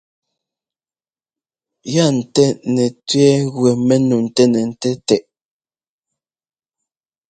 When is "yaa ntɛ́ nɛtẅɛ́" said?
1.93-3.35